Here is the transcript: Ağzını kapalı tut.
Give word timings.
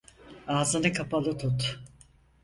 Ağzını 0.47 0.91
kapalı 0.93 1.37
tut. 1.37 1.79